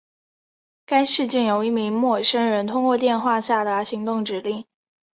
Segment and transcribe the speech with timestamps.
[0.87, 4.65] 该事件由一名陌生人通过电话下达行动指令。